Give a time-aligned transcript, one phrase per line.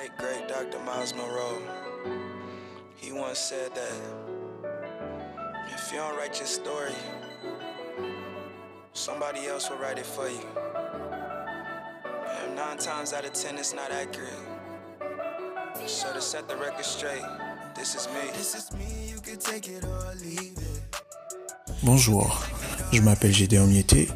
[0.00, 0.78] Great, great Dr.
[0.78, 1.58] Miles Monroe.
[2.96, 3.92] He once said that
[5.74, 6.94] if you don't write your story,
[8.94, 10.40] somebody else will write it for you.
[12.40, 14.32] And nine times out of ten, it's not accurate.
[15.84, 17.26] So to set the record straight,
[17.74, 18.30] this is me.
[18.32, 20.80] This is me, you can take it or leave it.
[21.82, 22.42] Bonjour,
[22.90, 24.08] je m'appelle Gédéon Mietté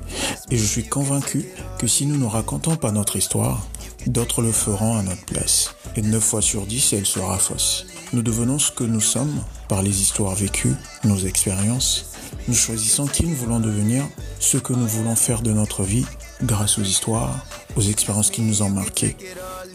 [0.50, 1.44] et je suis convaincu
[1.78, 3.66] que si nous ne racontons pas notre histoire,
[4.10, 5.74] d'autres le feront à notre place.
[5.96, 7.86] Et 9 fois sur 10, elle sera fausse.
[8.12, 10.74] Nous devenons ce que nous sommes par les histoires vécues,
[11.04, 12.06] nos expériences.
[12.48, 14.04] Nous choisissons qui nous voulons devenir,
[14.40, 16.04] ce que nous voulons faire de notre vie
[16.42, 17.44] grâce aux histoires,
[17.76, 19.16] aux expériences qui nous ont marqués.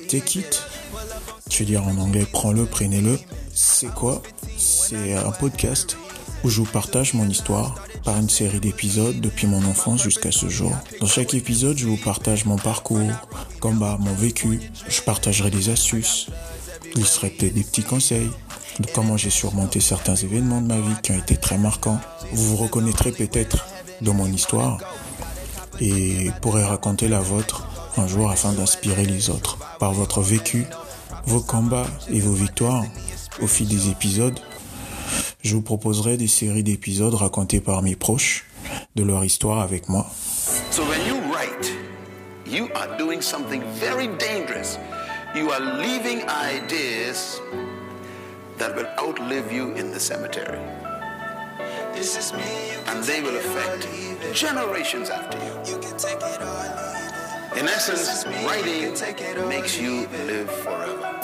[0.08, 0.64] Take it,
[1.50, 3.20] je veux dire en anglais, prends-le, prenez-le.
[3.54, 4.22] C'est quoi?
[4.58, 5.98] C'est un podcast
[6.44, 10.48] où je vous partage mon histoire par une série d'épisodes depuis mon enfance jusqu'à ce
[10.50, 10.72] jour.
[11.02, 13.12] Dans chaque épisode, je vous partage mon parcours,
[13.60, 14.60] combat, mon vécu.
[14.88, 16.28] Je partagerai des astuces.
[16.96, 18.30] Il serait peut-être des petits conseils
[18.80, 22.00] de comment j'ai surmonté certains événements de ma vie qui ont été très marquants.
[22.32, 23.66] Vous vous reconnaîtrez peut-être
[24.02, 24.80] dans mon histoire
[25.82, 29.58] et pourrez raconter la vôtre un jour afin d'inspirer les autres.
[29.80, 30.66] Par votre vécu,
[31.26, 32.86] vos combats et vos victoires,
[33.42, 34.40] au fil des épisodes,
[35.42, 38.46] je vous proposerai des séries d'épisodes racontés par mes proches,
[38.96, 40.06] de leur histoire avec moi.
[40.72, 41.72] So when you write,
[42.46, 44.78] you are doing something very dangerous.
[45.36, 47.40] You are leaving ideas
[48.58, 50.60] that will outlive you in the cemetery.
[51.94, 53.88] This is me, And they will affect
[54.34, 55.74] generations after you.
[55.74, 56.78] You can take it or leave
[57.54, 57.60] it.
[57.60, 61.20] In essence, writing can take it or makes you live forever.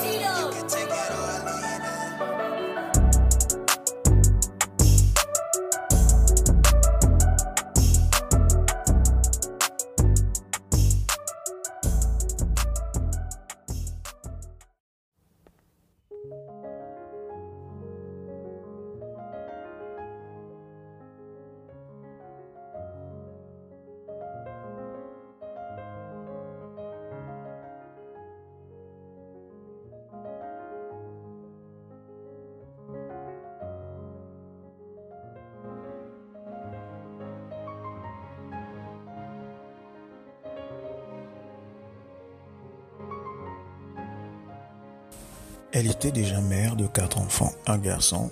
[45.75, 48.31] Elle était déjà mère de quatre enfants, un garçon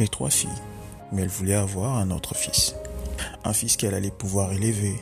[0.00, 0.50] et trois filles,
[1.12, 2.74] mais elle voulait avoir un autre fils.
[3.44, 4.96] Un fils qu'elle allait pouvoir élever,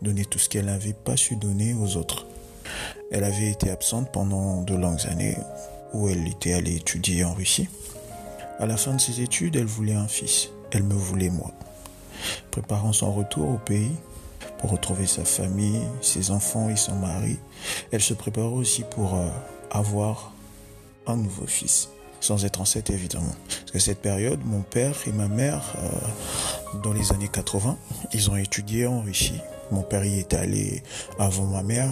[0.00, 2.24] donner tout ce qu'elle n'avait pas su donner aux autres.
[3.12, 5.36] Elle avait été absente pendant de longues années
[5.92, 7.68] où elle était allée étudier en Russie.
[8.58, 10.48] À la fin de ses études, elle voulait un fils.
[10.70, 11.52] Elle me voulait moi.
[12.50, 13.94] Préparant son retour au pays
[14.56, 17.36] pour retrouver sa famille, ses enfants et son mari,
[17.92, 19.28] elle se préparait aussi pour euh,
[19.70, 20.33] avoir
[21.06, 23.34] un nouveau fils, sans être enceinte évidemment.
[23.48, 27.76] Parce qu'à cette période, mon père et ma mère, euh, dans les années 80,
[28.12, 29.40] ils ont étudié en Russie.
[29.70, 30.82] Mon père y était allé
[31.18, 31.90] avant ma mère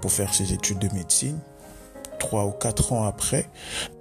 [0.00, 1.38] pour faire ses études de médecine.
[2.18, 3.48] Trois ou quatre ans après,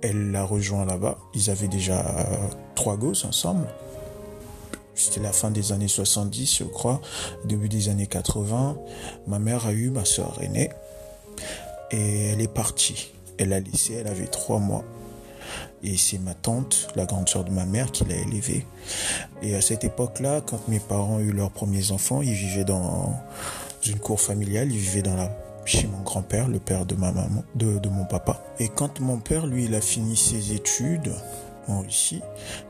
[0.01, 1.17] elle l'a rejoint là-bas.
[1.33, 2.23] Ils avaient déjà euh,
[2.75, 3.67] trois gosses ensemble.
[4.93, 7.01] C'était la fin des années 70, je crois,
[7.45, 8.77] début des années 80.
[9.25, 10.69] Ma mère a eu ma soeur aînée
[11.89, 13.11] et elle est partie.
[13.41, 14.83] Elle a laissé, elle avait trois mois.
[15.83, 18.67] Et c'est ma tante, la grande sœur de ma mère, qui l'a élevée.
[19.41, 23.19] Et à cette époque-là, quand mes parents ont eu leurs premiers enfants, ils vivaient dans
[23.87, 25.31] une cour familiale, ils vivaient dans la,
[25.65, 28.43] chez mon grand-père, le père de ma maman, de, de mon papa.
[28.59, 31.11] Et quand mon père, lui, il a fini ses études
[31.67, 32.21] en Russie,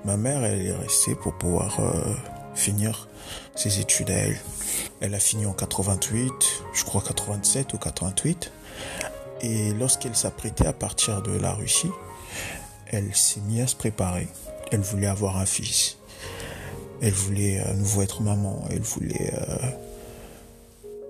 [0.06, 2.14] ma mère, elle est restée pour pouvoir euh,
[2.56, 3.10] finir
[3.56, 4.38] ses études à elle.
[5.02, 6.32] Elle a fini en 88,
[6.74, 8.52] je crois 87 ou 88.
[9.42, 11.92] Et lorsqu'elle s'apprêtait à partir de la Russie,
[12.88, 14.28] elle s'est mise à se préparer.
[14.72, 15.98] Elle voulait avoir un fils.
[17.02, 18.64] Elle voulait à nouveau être maman.
[18.70, 19.70] Elle voulait, euh,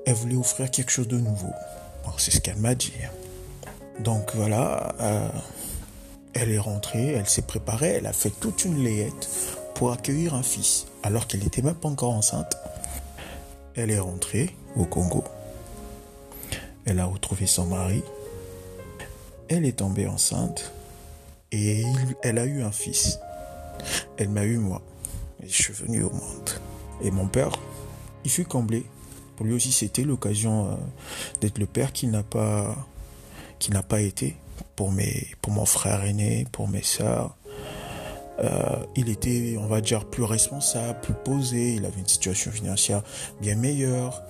[0.06, 1.52] elle voulait offrir quelque chose de nouveau.
[2.18, 2.94] C'est ce qu'elle m'a dit.
[4.00, 5.30] Donc voilà, euh,
[6.34, 9.27] elle est rentrée, elle s'est préparée, elle a fait toute une layette
[9.75, 12.56] pour accueillir un fils, alors qu'elle n'était même pas encore enceinte.
[13.75, 15.24] Elle est rentrée au Congo.
[16.86, 18.04] Elle a retrouvé son mari.
[19.53, 20.71] Elle est tombée enceinte
[21.51, 21.83] et
[22.24, 23.19] elle a eu un fils.
[24.15, 24.81] Elle m'a eu moi.
[25.44, 26.50] Je suis venu au monde.
[27.03, 27.51] Et mon père,
[28.24, 28.86] il fut comblé.
[29.36, 30.75] Pour lui aussi, c'était l'occasion euh,
[31.42, 32.77] d'être le père qui n'a pas,
[33.59, 34.38] qui n'a pas été
[34.77, 37.36] pour mes, pour mon frère aîné, pour mes sœurs.
[38.95, 43.03] Il était, on va dire, plus responsable, plus posé, il avait une situation financière
[43.39, 44.23] bien meilleure,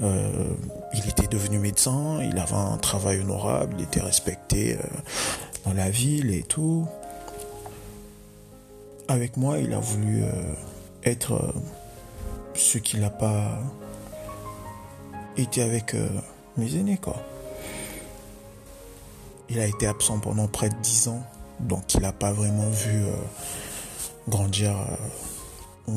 [0.00, 4.78] il était devenu médecin, il avait un travail honorable, il était respecté
[5.66, 6.86] dans la ville et tout.
[9.06, 10.22] Avec moi, il a voulu
[11.04, 11.54] être
[12.54, 13.58] ce qu'il n'a pas
[15.36, 15.94] été avec
[16.56, 17.16] mes aînés, quoi.
[19.50, 21.22] Il a été absent pendant près de dix ans,
[21.60, 23.12] donc il n'a pas vraiment vu euh,
[24.28, 24.76] grandir
[25.88, 25.94] euh,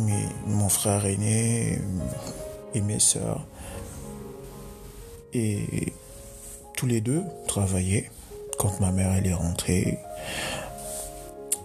[0.47, 1.79] mon frère aîné
[2.73, 3.45] et mes sœurs.
[5.33, 5.93] Et
[6.75, 8.09] tous les deux travaillaient.
[8.57, 9.97] Quand ma mère elle est rentrée,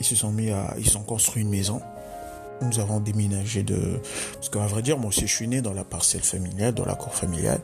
[0.00, 1.80] ils se sont mis à, ils ont construit une maison.
[2.62, 4.00] Nous avons déménagé de,
[4.32, 6.94] parce qu'à vrai dire, moi aussi je suis né dans la parcelle familiale, dans la
[6.94, 7.60] cour familiale.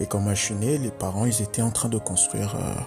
[0.00, 2.56] Et quand je suis né, les parents ils étaient en train de construire.
[2.56, 2.80] Euh,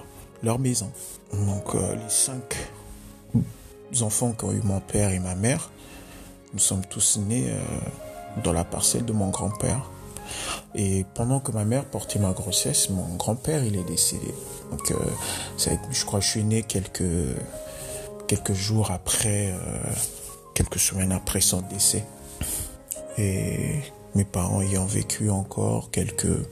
[0.45, 0.91] leur maison.
[1.33, 2.55] Donc euh, les cinq
[4.01, 5.71] enfants qu'ont eu mon père et ma mère,
[6.53, 7.59] nous sommes tous nés euh,
[8.43, 9.89] dans la parcelle de mon grand-père.
[10.73, 14.33] Et pendant que ma mère portait ma grossesse, mon grand-père, il est décédé.
[14.71, 14.95] Donc, euh,
[15.91, 17.03] je crois que je suis né quelques,
[18.27, 19.53] quelques jours après,
[20.55, 22.03] quelques semaines après son décès.
[23.17, 23.81] Et
[24.15, 26.47] mes parents ayant vécu encore quelques,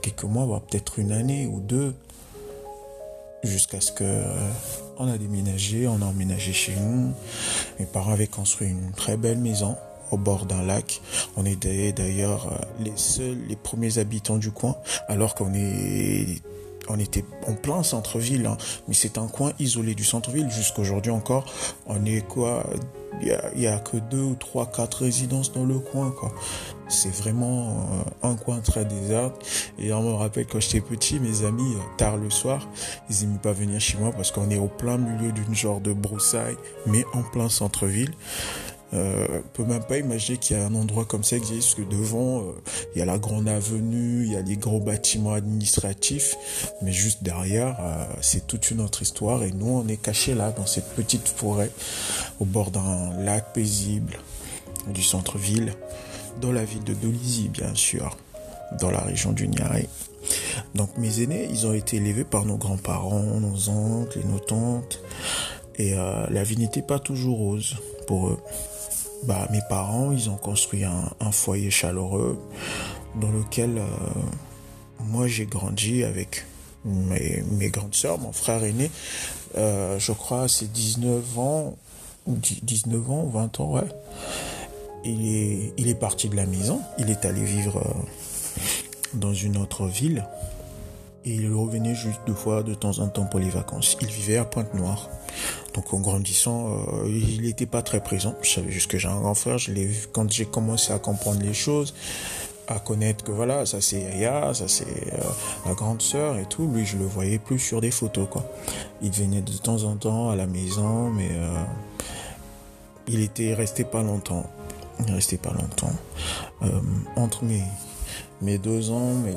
[0.00, 1.94] quelques mois, peut-être une année ou deux,
[3.42, 4.50] jusqu'à ce que euh,
[4.98, 7.12] on a déménagé, on a emménagé chez nous.
[7.78, 9.76] Mes parents avaient construit une très belle maison
[10.10, 11.00] au bord d'un lac.
[11.36, 16.42] On était d'ailleurs euh, les seuls, les premiers habitants du coin, alors qu'on est
[16.88, 18.56] on était en plein centre-ville, hein.
[18.86, 20.50] mais c'est un coin isolé du centre-ville.
[20.50, 21.44] Jusqu'aujourd'hui encore,
[21.86, 22.64] on est quoi?
[23.20, 26.14] Il y a, que deux ou trois, quatre résidences dans le coin.
[26.88, 27.70] C'est vraiment
[28.22, 29.32] euh, un coin très désert.
[29.76, 32.68] Et on me rappelle quand j'étais petit, mes amis, euh, tard le soir,
[33.10, 35.92] ils n'aimaient pas venir chez moi parce qu'on est au plein milieu d'une genre de
[35.92, 36.56] broussaille,
[36.86, 38.14] mais en plein centre-ville.
[38.94, 42.40] Euh, peut même pas imaginer qu'il y a un endroit comme ça existe, que devant,
[42.40, 42.52] euh,
[42.94, 46.36] il y a la grande avenue, il y a les gros bâtiments administratifs,
[46.80, 50.52] mais juste derrière, euh, c'est toute une autre histoire et nous, on est cachés là,
[50.52, 51.70] dans cette petite forêt,
[52.40, 54.18] au bord d'un lac paisible
[54.86, 55.74] du centre-ville,
[56.40, 58.16] dans la ville de Dolisie, bien sûr,
[58.80, 59.86] dans la région du Niari.
[60.74, 65.02] Donc mes aînés, ils ont été élevés par nos grands-parents, nos oncles et nos tantes,
[65.76, 67.76] et la vie n'était pas toujours rose
[68.06, 68.38] pour eux
[69.24, 72.38] bah, mes parents, ils ont construit un, foyer chaleureux
[73.20, 73.84] dans lequel euh,
[75.04, 76.44] moi j'ai grandi avec
[76.84, 78.90] mes, grandes sœurs, mon frère aîné,
[79.56, 81.76] euh, je crois c'est 19 ans,
[82.26, 83.88] 19 ans, 20 ans, ouais.
[85.04, 88.00] Il est, il est parti de la maison, il est allé vivre euh,
[89.14, 90.24] dans une autre ville
[91.24, 93.96] et il revenait juste deux fois de temps en temps pour les vacances.
[94.00, 95.10] Il vivait à Pointe-Noire.
[95.78, 98.34] Donc en grandissant, euh, il n'était pas très présent.
[98.42, 99.58] Je savais juste que j'ai un grand frère.
[99.58, 101.94] Je vu quand j'ai commencé à comprendre les choses,
[102.66, 105.22] à connaître que voilà, ça c'est Yaya, ça c'est euh,
[105.66, 106.66] la grande sœur et tout.
[106.66, 108.44] Lui, je le voyais plus sur des photos quoi.
[109.02, 111.62] Il venait de temps en temps à la maison, mais euh,
[113.06, 114.50] il était resté pas longtemps.
[115.06, 115.92] Il restait pas longtemps.
[117.14, 117.44] entre
[118.42, 119.36] mes deux ans, mes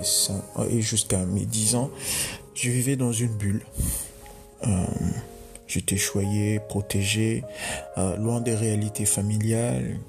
[0.72, 1.92] et jusqu'à mes dix ans,
[2.56, 3.62] je vivais dans une bulle.
[5.72, 7.46] J'étais choyé, protégé,
[7.98, 10.00] euh, loin des réalités familiales,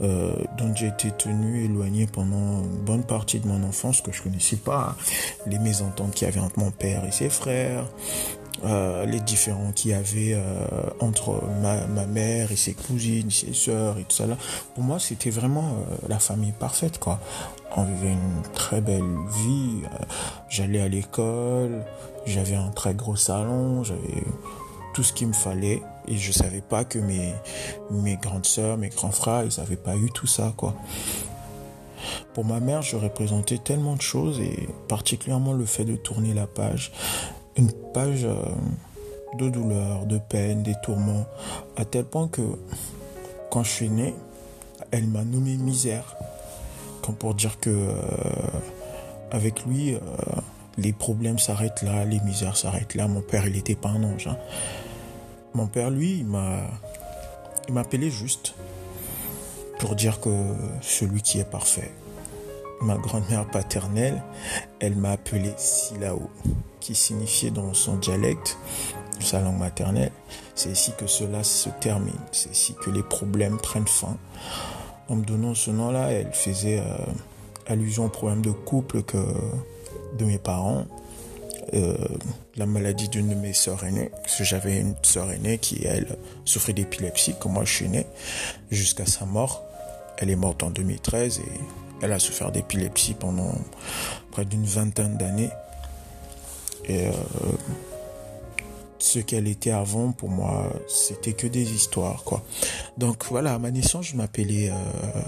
[0.00, 4.22] euh, dont j'ai été tenu éloigné pendant une bonne partie de mon enfance que je
[4.22, 4.96] connaissais pas.
[5.44, 7.84] Les mésententes qu'il y avait entre mon père et ses frères,
[8.64, 10.34] euh, les différends qu'il y avait
[11.00, 14.24] entre ma, mère et ses cousines, ses sœurs et tout ça.
[14.74, 15.76] Pour moi, c'était vraiment
[16.08, 17.20] la famille parfaite, quoi.
[17.76, 19.02] On vivait une très belle
[19.44, 19.82] vie.
[20.48, 21.84] J'allais à l'école,
[22.24, 24.24] j'avais un très gros salon, j'avais
[24.92, 27.32] tout ce qu'il me fallait et je savais pas que mes
[27.90, 30.74] mes grandes sœurs, mes grands frères, ils avaient pas eu tout ça quoi.
[32.34, 36.46] Pour ma mère, je représentais tellement de choses et particulièrement le fait de tourner la
[36.46, 36.92] page,
[37.56, 38.34] une page euh,
[39.38, 41.26] de douleur, de peine, des tourments,
[41.76, 42.42] à tel point que
[43.50, 44.14] quand je suis né,
[44.90, 46.16] elle m'a nommé misère,
[47.02, 47.94] comme pour dire que euh,
[49.30, 49.98] avec lui, euh,
[50.78, 53.08] les problèmes s'arrêtent là, les misères s'arrêtent là.
[53.08, 54.28] Mon père, il n'était pas un ange.
[54.28, 54.36] Hein.
[55.54, 56.60] Mon père, lui, il m'a,
[57.76, 58.54] appelé juste
[59.78, 60.30] pour dire que
[60.80, 61.90] celui qui est parfait.
[62.80, 64.22] Ma grand-mère paternelle,
[64.80, 66.30] elle m'a appelé Silao,
[66.80, 68.56] qui signifiait dans son dialecte,
[69.20, 70.10] sa langue maternelle,
[70.54, 74.16] c'est ici que cela se termine, c'est ici que les problèmes prennent fin.
[75.08, 76.96] En me donnant ce nom-là, elle faisait euh,
[77.66, 79.18] allusion au problème de couple que
[80.18, 80.86] de mes parents.
[82.56, 86.16] La maladie d'une de mes sœurs aînées, parce que j'avais une sœur aînée qui, elle,
[86.44, 88.06] souffrait d'épilepsie, comme moi je suis né,
[88.70, 89.62] jusqu'à sa mort.
[90.18, 91.60] Elle est morte en 2013 et
[92.02, 93.54] elle a souffert d'épilepsie pendant
[94.30, 95.50] près d'une vingtaine d'années.
[96.84, 97.12] Et euh,
[98.98, 102.42] ce qu'elle était avant, pour moi, c'était que des histoires, quoi.
[102.98, 105.20] Donc voilà, à ma naissance, je m'appelais euh,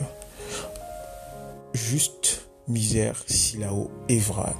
[1.72, 4.54] juste Misère Silao Evra.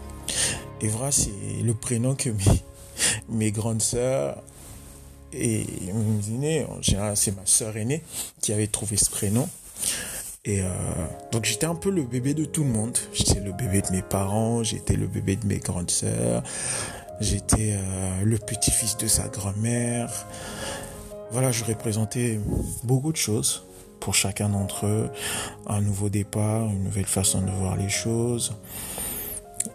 [0.84, 1.30] Evra, c'est
[1.62, 2.30] le prénom que
[3.30, 4.42] mes, grandes sœurs
[5.32, 8.02] et mes aînés, en général, c'est ma sœur aînée
[8.40, 9.48] qui avait trouvé ce prénom.
[10.44, 10.68] Et euh,
[11.32, 12.98] donc j'étais un peu le bébé de tout le monde.
[13.14, 16.42] J'étais le bébé de mes parents, j'étais le bébé de mes grandes sœurs,
[17.18, 20.26] j'étais euh, le petit-fils de sa grand-mère.
[21.30, 22.38] Voilà, je représentais
[22.82, 23.64] beaucoup de choses
[24.00, 25.10] pour chacun d'entre eux.
[25.66, 28.54] Un nouveau départ, une nouvelle façon de voir les choses.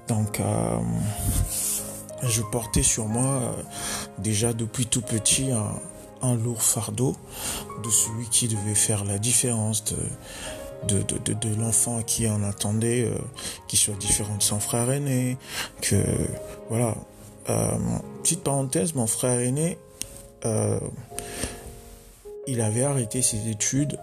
[0.10, 0.78] Donc euh,
[2.24, 3.56] je portais sur moi
[4.18, 5.51] déjà depuis tout petit
[6.22, 7.16] un, lourd fardeau
[7.84, 9.96] de celui qui devait faire la différence de
[10.88, 13.18] de, de, l'enfant qui en attendait, euh,
[13.68, 15.38] qui soit différent de son frère aîné,
[15.82, 16.01] que
[16.70, 16.96] voilà.
[17.50, 17.78] Euh,
[18.22, 19.78] petite parenthèse, mon frère aîné,
[20.46, 20.80] euh,
[22.48, 24.00] il avait arrêté ses études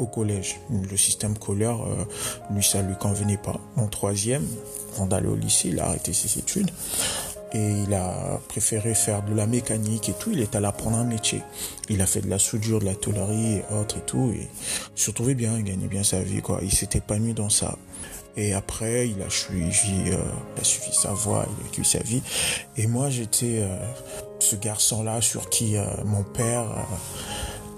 [0.00, 0.60] au collège.
[0.70, 1.78] Le système scolaire,
[2.50, 3.60] lui, ça lui convenait pas.
[3.76, 4.46] Mon troisième,
[4.94, 6.70] avant d'aller au lycée, il a arrêté ses études
[7.52, 10.30] et il a préféré faire de la mécanique et tout.
[10.32, 11.42] Il est allé apprendre un métier.
[11.88, 14.32] Il a fait de la soudure, de la tôlerie et autres et tout.
[14.34, 14.48] Et
[14.96, 16.60] il se retrouvait bien, il gagnait bien sa vie, quoi.
[16.62, 17.76] Il s'était pas mis dans ça.
[18.36, 20.22] Et après, il a suivi, euh,
[20.56, 22.22] il a suivi sa voie, il a vécu sa vie.
[22.76, 23.76] Et moi, j'étais euh,
[24.38, 26.66] ce garçon-là sur qui euh, mon père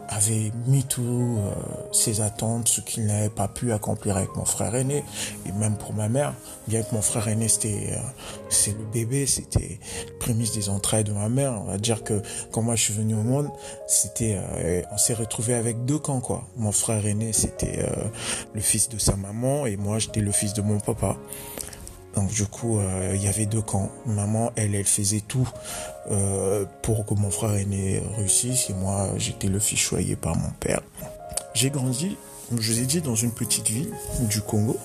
[0.08, 1.52] avait mis tout euh,
[1.92, 5.04] ses attentes, ce qu'il n'avait pas pu accomplir avec mon frère aîné,
[5.46, 6.34] et même pour ma mère,
[6.68, 8.00] bien que mon frère aîné c'était euh,
[8.48, 9.78] c'est le bébé, c'était
[10.20, 11.54] prémisse des entrailles de ma mère.
[11.62, 13.50] On va dire que quand moi je suis venu au monde,
[13.86, 16.44] c'était euh, on s'est retrouvé avec deux camps quoi.
[16.56, 17.84] Mon frère aîné c'était
[18.52, 21.16] le fils de sa maman et moi j'étais le fils de mon papa.
[22.14, 23.90] Donc du coup, euh, il y avait deux camps.
[24.06, 25.48] Maman, elle, elle faisait tout
[26.10, 30.50] euh, pour que mon frère aîné réussisse et moi, j'étais le fils choyé par mon
[30.60, 30.80] père.
[31.54, 32.16] J'ai grandi,
[32.50, 34.76] je vous ai dit, dans une petite ville du Congo,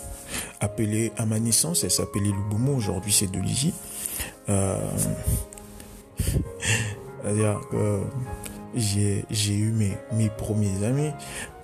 [0.59, 3.39] appelée à ma naissance, elle s'appelait Lubomo, aujourd'hui c'est de
[4.49, 4.77] Euh,
[7.23, 8.01] C'est-à-dire que
[8.75, 11.11] j'ai eu mes, mes premiers amis.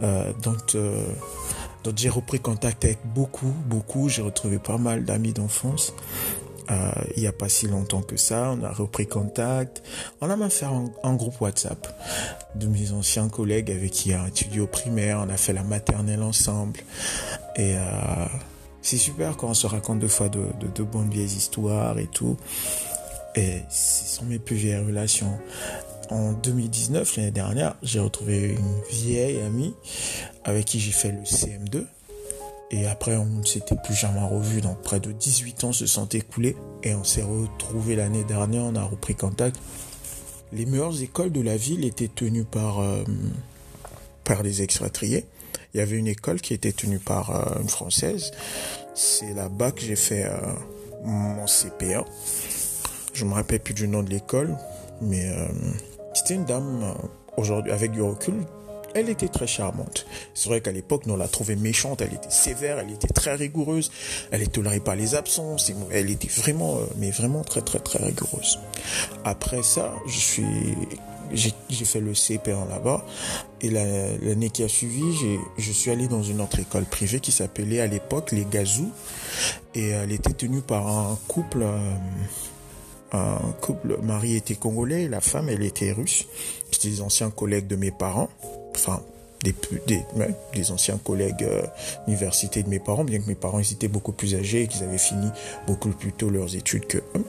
[0.01, 1.05] Euh, donc euh,
[1.83, 4.09] donc j'ai repris contact avec beaucoup, beaucoup.
[4.09, 5.93] J'ai retrouvé pas mal d'amis d'enfance.
[6.69, 9.83] Euh, il n'y a pas si longtemps que ça, on a repris contact.
[10.21, 11.87] On a même fait un, groupe WhatsApp
[12.55, 15.23] de mes anciens collègues avec qui a étudié au primaire.
[15.25, 16.79] On a fait la maternelle ensemble.
[17.55, 18.25] Et euh,
[18.81, 22.07] c'est super quand on se raconte deux fois de, de, de bonnes vieilles histoires et
[22.07, 22.37] tout.
[23.35, 25.39] Et ce sont mes plus vieilles relations
[26.09, 29.73] en 2019, l'année dernière, j'ai retrouvé une vieille amie
[30.43, 31.85] avec qui j'ai fait le CM2.
[32.73, 34.59] Et après, on ne s'était plus jamais revu.
[34.59, 36.57] Donc, près de 18 ans se sont écoulés.
[36.81, 38.63] Et on s'est retrouvé l'année dernière.
[38.63, 39.57] On a repris contact.
[40.51, 43.03] Les meilleures écoles de la ville étaient tenues par, euh,
[44.23, 45.25] par des expatriés.
[45.73, 48.31] Il y avait une école qui était tenue par euh, une française.
[48.95, 50.35] C'est là-bas que j'ai fait euh,
[51.03, 52.03] mon CP1.
[53.13, 54.57] Je me rappelle plus du nom de l'école,
[54.99, 55.31] mais
[56.13, 58.35] c'était une dame, euh, aujourd'hui, avec du recul,
[58.95, 60.05] elle était très charmante.
[60.33, 63.91] C'est vrai qu'à l'époque, on la trouvait méchante, elle était sévère, elle était très rigoureuse,
[64.31, 68.03] elle ne tolérait pas les absences, elle était vraiment, euh, mais vraiment très très très
[68.03, 68.59] rigoureuse.
[69.23, 70.45] Après ça, je suis,
[71.33, 73.05] j'ai fait le CP1 là-bas,
[73.61, 75.03] et l'année qui a suivi,
[75.57, 78.91] je suis allé dans une autre école privée qui s'appelait à l'époque les Gazou,
[79.75, 81.63] et elle était tenue par un couple.
[81.63, 81.95] Euh,
[83.13, 86.25] un couple, mari était congolais, la femme, elle était russe.
[86.71, 88.29] C'était des anciens collègues de mes parents,
[88.75, 89.01] enfin,
[89.43, 89.53] des,
[89.87, 90.01] des,
[90.53, 91.61] des anciens collègues euh,
[92.07, 95.29] de mes parents, bien que mes parents étaient beaucoup plus âgés et qu'ils avaient fini
[95.67, 97.25] beaucoup plus tôt leurs études que eux.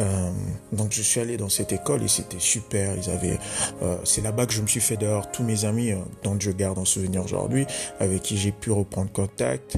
[0.00, 0.30] Euh,
[0.72, 2.96] donc je suis allé dans cette école et c'était super.
[2.96, 3.38] Ils avaient,
[3.82, 6.50] euh, c'est là-bas que je me suis fait dehors tous mes amis euh, dont je
[6.50, 7.66] garde en souvenir aujourd'hui,
[8.00, 9.76] avec qui j'ai pu reprendre contact.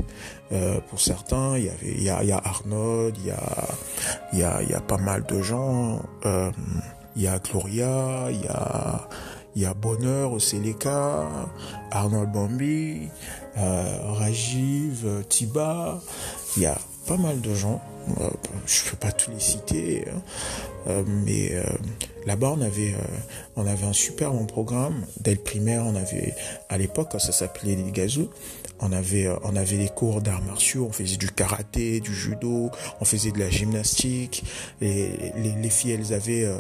[0.53, 3.31] Euh, pour certains, il y avait, il y a, il y a Arnaud, il y
[3.31, 3.69] a,
[4.33, 6.03] il y a, il y a pas mal de gens.
[7.17, 9.09] Il y a Gloria, il y a,
[9.55, 11.27] il y a Bonheur au Seleka,
[11.91, 13.09] Arnold Bambi,
[13.57, 15.99] Rajiv, Tiba.
[16.57, 17.81] Il y a pas mal de gens.
[18.21, 18.31] Euh,
[18.67, 20.23] je ne peux pas tous les citer, hein.
[20.89, 21.65] euh, mais euh,
[22.27, 22.93] Là-bas, on avait,
[23.55, 25.07] on avait un super bon programme.
[25.21, 26.35] Dès le primaire, on avait,
[26.69, 28.29] à l'époque, ça s'appelait les gazous,
[28.81, 32.71] on avait, euh, on avait des cours d'arts martiaux, on faisait du karaté, du judo,
[33.01, 34.45] on faisait de la gymnastique.
[34.81, 36.59] Les, les filles, elles avaient, euh,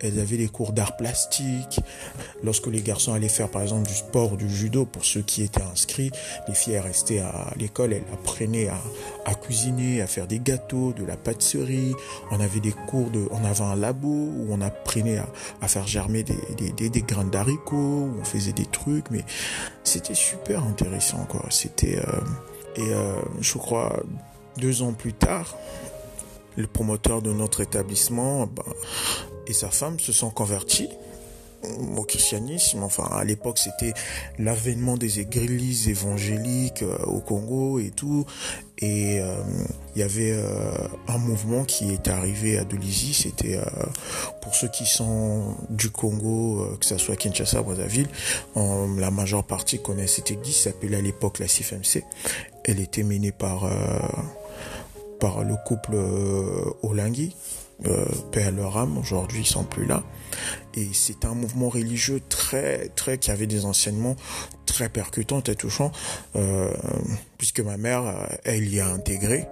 [0.00, 1.80] elles avaient des cours d'art plastique.
[2.42, 5.62] Lorsque les garçons allaient faire, par exemple, du sport, du judo, pour ceux qui étaient
[5.62, 6.10] inscrits,
[6.48, 8.78] les filles, restaient à l'école, elles apprenaient à,
[9.24, 11.94] à cuisiner, à faire des gâteaux, de la pâtisserie.
[12.30, 15.28] On avait des cours de, on avait un labo où on apprenait à,
[15.60, 19.24] à faire germer des, des, des, des d'haricots, où on faisait des trucs, mais
[19.84, 21.44] c'était super intéressant, quoi.
[21.50, 22.20] C'était euh,
[22.76, 24.02] et euh, je crois
[24.56, 25.56] deux ans plus tard,
[26.56, 28.64] le promoteur de notre établissement bah,
[29.46, 30.88] et sa femme se sont convertis
[31.96, 32.82] au christianisme.
[32.82, 33.94] Enfin, à l'époque, c'était
[34.38, 38.24] l'avènement des églises évangéliques euh, au Congo et tout.
[38.78, 39.36] Et euh,
[39.94, 40.72] il y avait euh,
[41.08, 43.14] un mouvement qui est arrivé à Dolisie.
[43.14, 43.58] C'était
[44.42, 48.08] pour ceux qui sont du Congo, que ce soit Kinshasa, Brazzaville,
[48.56, 50.56] la majeure partie connaît cette église.
[50.56, 52.02] S'appelait à l'époque la CFMC.
[52.64, 53.70] Elle était menée par
[55.20, 55.96] par le couple
[56.82, 57.36] Olingui
[57.86, 60.02] euh, paix à leur âme, aujourd'hui ils sont plus là.
[60.74, 64.16] Et c'est un mouvement religieux très, très, qui avait des enseignements
[64.66, 65.92] très percutants, très touchants,
[66.34, 66.72] euh,
[67.38, 69.46] puisque ma mère, elle y a intégré,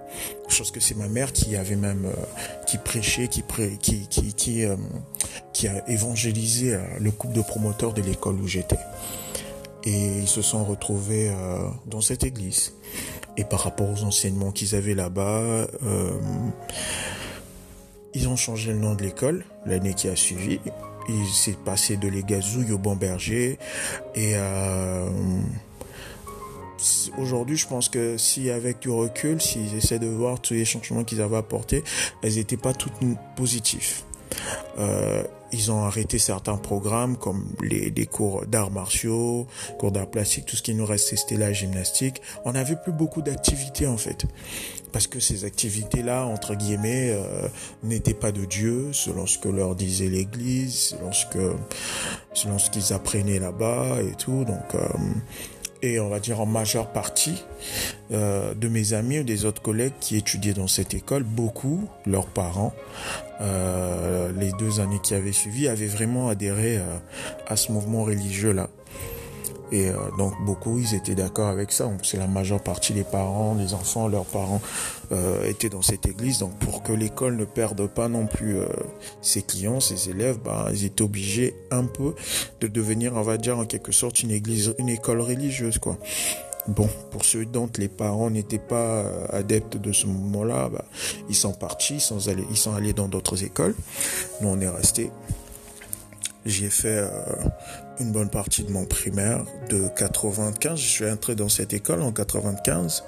[0.49, 2.13] chose que c'est ma mère qui avait même, euh,
[2.67, 4.75] qui prêchait, qui, pré, qui, qui, qui, euh,
[5.53, 8.79] qui a évangélisé euh, le couple de promoteurs de l'école où j'étais.
[9.85, 12.73] Et ils se sont retrouvés euh, dans cette église.
[13.35, 15.67] Et par rapport aux enseignements qu'ils avaient là-bas,
[18.13, 20.59] ils ont changé le nom de l'école l'année qui a suivi.
[21.09, 23.59] Il s'est passé de l'Égazouille au Bon Berger.
[24.15, 25.09] Et euh,
[27.17, 31.03] aujourd'hui, je pense que si avec du recul, s'ils essaient de voir tous les changements
[31.03, 31.83] qu'ils avaient apportés,
[32.21, 32.93] elles n'étaient pas toutes
[33.35, 34.03] positives.
[34.79, 35.23] Euh,
[35.53, 39.47] ils ont arrêté certains programmes comme les, les cours d'arts martiaux,
[39.79, 42.21] cours d'arts plastiques, tout ce qui nous restait c'était la gymnastique.
[42.45, 44.25] On n'avait plus beaucoup d'activités en fait.
[44.91, 47.47] Parce que ces activités-là, entre guillemets, euh,
[47.81, 51.53] n'étaient pas de Dieu, selon ce que leur disait l'Église, selon ce que,
[52.33, 54.45] selon ce qu'ils apprenaient là-bas et tout.
[54.45, 54.87] Donc, euh,
[55.83, 57.43] et on va dire en majeure partie
[58.11, 62.27] euh, de mes amis ou des autres collègues qui étudiaient dans cette école, beaucoup, leurs
[62.27, 62.73] parents,
[63.41, 66.81] euh, les deux années qui avaient suivi, avaient vraiment adhéré euh,
[67.47, 68.69] à ce mouvement religieux-là.
[69.73, 71.91] Et euh, donc beaucoup, ils étaient d'accord avec ça.
[72.03, 74.61] C'est la majeure partie des parents, des enfants, leurs parents
[75.11, 76.37] euh, étaient dans cette église.
[76.37, 78.67] Donc pour que l'école ne perde pas non plus euh,
[79.23, 82.13] ses clients, ses élèves, bah, ils étaient obligés un peu
[82.61, 85.97] de devenir, on va dire en quelque sorte, une église, une école religieuse, quoi.
[86.67, 90.85] Bon, pour ceux dont les parents n'étaient pas euh, adeptes de ce mouvement-là, bah,
[91.29, 93.75] ils sont partis, ils sont allés, ils sont allés dans d'autres écoles.
[94.39, 95.09] Nous, on est restés.
[96.45, 97.09] J'y ai fait euh,
[97.99, 100.79] une bonne partie de mon primaire de 95.
[100.79, 103.03] Je suis entré dans cette école en 95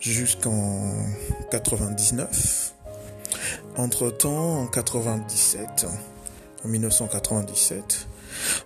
[0.00, 0.92] jusqu'en
[1.50, 2.74] 99.
[3.76, 5.86] Entre-temps, en 97,
[6.64, 8.08] en 1997,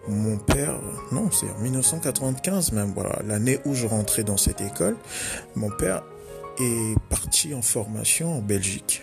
[0.08, 0.78] mon père,
[1.12, 4.96] non, c'est en 1995 même, voilà, l'année où je rentrais dans cette école,
[5.54, 6.02] mon père
[6.58, 9.02] est parti en formation en Belgique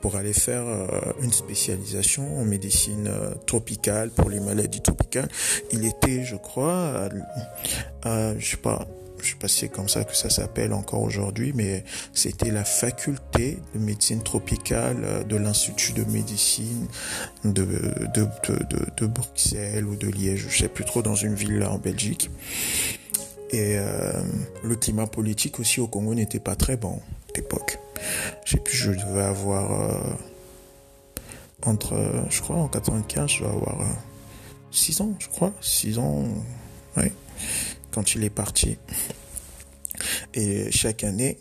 [0.00, 0.86] pour aller faire euh,
[1.22, 5.28] une spécialisation en médecine euh, tropicale pour les maladies tropicales.
[5.72, 7.08] Il était, je crois,
[8.04, 8.86] je sais pas,
[9.22, 11.84] je sais pas si c'est comme ça que ça s'appelle encore aujourd'hui, mais
[12.14, 16.86] c'était la faculté de médecine tropicale euh, de l'Institut de médecine
[17.44, 17.64] de,
[18.14, 21.70] de, de, de, Bruxelles ou de Liège, je sais plus trop, dans une ville là
[21.70, 22.30] en Belgique.
[23.52, 23.78] Et
[24.62, 27.80] le climat politique aussi au Congo n'était pas très bon à l'époque.
[28.44, 30.00] Je sais plus, je devais avoir euh,
[31.62, 31.94] entre,
[32.30, 33.78] je crois en 95, je dois avoir
[34.70, 36.24] 6 ans, je crois, 6 ans,
[36.96, 37.12] ouais
[37.90, 38.78] quand il est parti.
[40.34, 41.38] Et chaque année,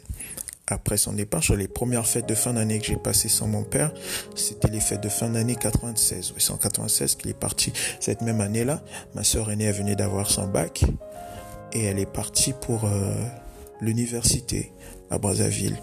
[0.67, 3.63] après son départ, sur les premières fêtes de fin d'année que j'ai passées sans mon
[3.63, 3.91] père,
[4.35, 6.33] c'était les fêtes de fin d'année 96.
[6.35, 7.71] Oui, c'est en 96 qu'il est parti.
[7.99, 8.83] Cette même année-là,
[9.15, 10.83] ma sœur aînée, elle venait d'avoir son bac
[11.71, 13.13] et elle est partie pour euh,
[13.81, 14.71] l'université
[15.09, 15.77] à Brazzaville.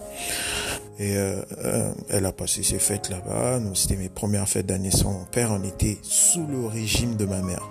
[0.98, 3.60] Et euh, euh, elle a passé ses fêtes là-bas.
[3.74, 5.50] C'était mes premières fêtes d'année sans mon père.
[5.52, 7.68] On était sous le régime de ma mère.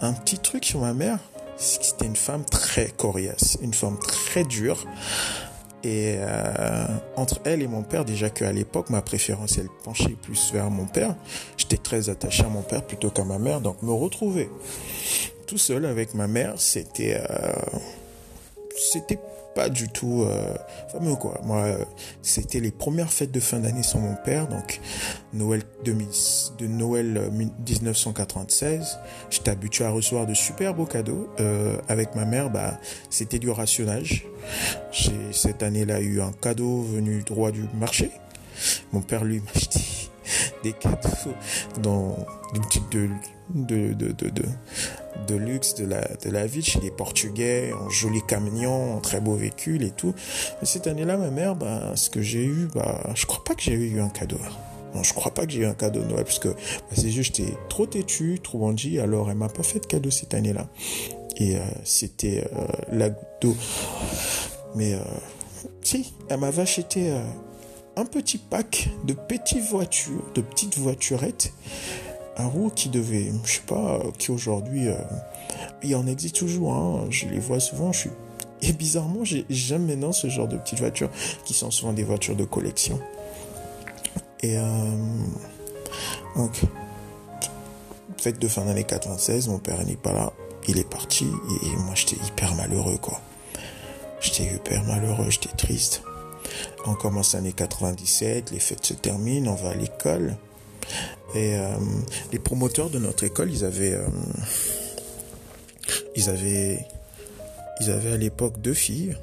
[0.00, 1.18] Un petit truc sur ma mère,
[1.56, 4.86] c'était une femme très coriace, une femme très dure.
[5.82, 10.52] Et euh, entre elle et mon père, déjà qu'à l'époque, ma préférence, elle penchait plus
[10.52, 11.14] vers mon père.
[11.56, 13.60] J'étais très attaché à mon père plutôt qu'à ma mère.
[13.60, 14.50] Donc me retrouver
[15.46, 17.20] tout seul avec ma mère, c'était...
[18.76, 19.18] C'était
[19.54, 20.54] pas du tout euh,
[20.92, 21.40] fameux quoi.
[21.44, 21.84] Moi, euh,
[22.22, 24.80] c'était les premières fêtes de fin d'année sans mon père, donc
[25.32, 26.08] Noël 2000,
[26.58, 28.98] de Noël 1996.
[29.30, 31.28] J'étais habitué à recevoir de super beaux cadeaux.
[31.40, 32.78] Euh, avec ma mère, bah,
[33.10, 34.26] c'était du rationnage.
[34.92, 38.10] J'ai cette année-là eu un cadeau venu droit du marché.
[38.92, 39.80] Mon père lui m'a acheté
[40.62, 41.34] des cadeaux
[41.82, 42.16] dans
[42.54, 43.08] une petite de
[43.54, 44.44] de, de, de, de,
[45.26, 49.20] de luxe de la, de la ville chez les Portugais, en joli camion, en très
[49.20, 50.14] beau véhicule et tout.
[50.60, 53.62] Mais cette année-là, ma mère, bah, ce que j'ai eu, bah, je crois pas que
[53.62, 54.38] j'ai eu un cadeau.
[54.94, 56.56] Non, je crois pas que j'ai eu un cadeau de Noël parce que bah,
[56.92, 60.34] c'est juste j'étais trop têtu, trop bandit, alors elle m'a pas fait de cadeau cette
[60.34, 60.68] année-là.
[61.36, 62.44] Et euh, c'était
[62.90, 63.10] la
[63.40, 63.56] d'eau.
[64.74, 64.98] Mais euh,
[65.82, 67.22] si, elle m'avait acheté euh,
[67.96, 71.52] un petit pack de petites voitures, de petites voiturettes
[72.40, 74.94] un qui devait, je sais pas, qui aujourd'hui, euh,
[75.82, 78.10] il en existe toujours, hein, je les vois souvent, je suis...
[78.62, 81.08] Et bizarrement, j'aime maintenant ce genre de petites voitures
[81.46, 83.00] qui sont souvent des voitures de collection.
[84.42, 84.62] Et euh,
[86.36, 86.52] donc,
[88.18, 90.32] fête de fin d'année 96, mon père n'est pas là,
[90.68, 93.20] il est parti, et moi j'étais hyper malheureux, quoi.
[94.20, 96.02] J'étais hyper malheureux, j'étais triste.
[96.86, 100.36] On commence l'année 97, les fêtes se terminent, on va à l'école.
[101.34, 101.68] Et euh,
[102.32, 104.06] les promoteurs de notre école, ils avaient, euh,
[106.16, 106.86] ils avaient,
[107.80, 109.16] ils avaient à l'époque deux filles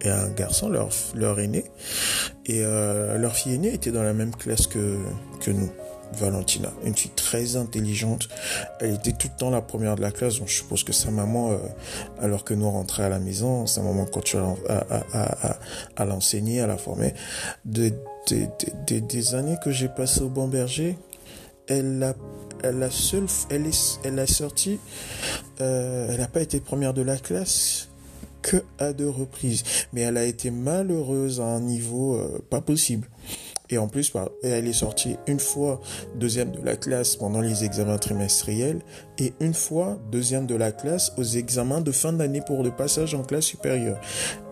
[0.00, 1.64] et un garçon, leur, leur aîné.
[2.46, 4.98] Et euh, leur fille aînée était dans la même classe que,
[5.40, 5.70] que nous.
[6.14, 8.30] Valentina, une fille très intelligente.
[8.80, 10.38] Elle était tout le temps la première de la classe.
[10.38, 11.60] Donc je suppose que sa maman,
[12.18, 15.58] alors que nous rentrait à la maison, sa maman continue à, à,
[15.96, 17.12] à, l'enseigner, à la former.
[18.28, 18.46] De,
[18.86, 20.96] de, des années que j'ai passées au Bon Berger,
[21.68, 24.78] elle a, seule, elle a sorti,
[25.60, 27.88] euh, elle n'a pas été première de la classe
[28.42, 29.62] que à deux reprises,
[29.92, 33.08] mais elle a été malheureuse à un niveau euh, pas possible.
[33.70, 35.80] Et en plus, elle est sortie une fois
[36.14, 38.80] deuxième de la classe pendant les examens trimestriels
[39.18, 43.14] et une fois deuxième de la classe aux examens de fin d'année pour le passage
[43.14, 44.00] en classe supérieure.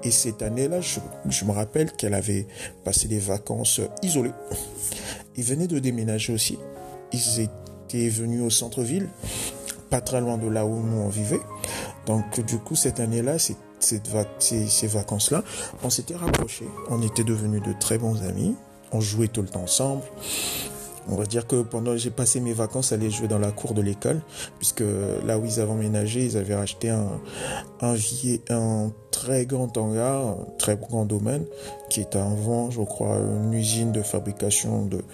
[0.03, 2.47] Et cette année-là, je, me rappelle qu'elle avait
[2.85, 4.35] passé des vacances isolées.
[5.37, 6.59] Ils venaient de déménager aussi.
[7.13, 9.09] Ils étaient venus au centre-ville,
[9.89, 11.41] pas très loin de là où nous on vivait.
[12.07, 15.43] Donc du coup, cette année-là, ces vacances-là,
[15.83, 16.69] on s'était rapprochés.
[16.91, 18.55] On était devenus de très bons amis.
[18.97, 20.03] On tout le temps ensemble.
[21.09, 23.83] On va dire que pendant j'ai passé mes vacances à jouer dans la cour de
[23.83, 24.21] l'école,
[24.59, 24.83] puisque
[25.25, 27.21] là où ils avaient emménagé, ils avaient acheté un,
[27.81, 27.95] un,
[28.51, 31.45] un très grand hangar, un très grand domaine,
[31.91, 35.05] qui est un vent, je crois, une usine de fabrication de,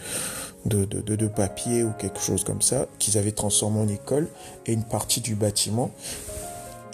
[0.64, 4.29] de, de, de, de papier ou quelque chose comme ça, qu'ils avaient transformé en école,
[4.64, 5.90] et une partie du bâtiment,